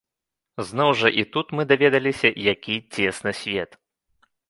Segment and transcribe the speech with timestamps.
[0.69, 3.83] Зноў жа, і тут мы даведаліся, які цесны свет.